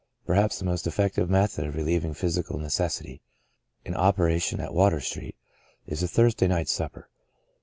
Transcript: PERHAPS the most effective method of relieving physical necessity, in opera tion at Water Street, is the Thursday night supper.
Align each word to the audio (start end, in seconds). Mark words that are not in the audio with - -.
PERHAPS 0.25 0.57
the 0.57 0.65
most 0.65 0.87
effective 0.87 1.29
method 1.29 1.67
of 1.67 1.75
relieving 1.75 2.15
physical 2.15 2.57
necessity, 2.57 3.21
in 3.85 3.95
opera 3.95 4.39
tion 4.39 4.59
at 4.59 4.73
Water 4.73 4.99
Street, 4.99 5.35
is 5.85 5.99
the 6.01 6.07
Thursday 6.07 6.47
night 6.47 6.67
supper. 6.69 7.07